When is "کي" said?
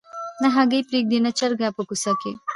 2.21-2.31